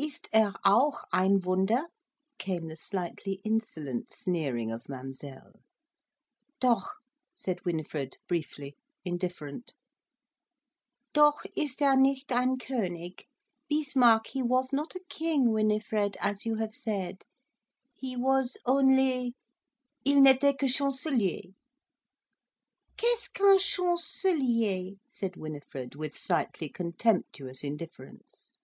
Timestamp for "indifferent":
9.04-9.74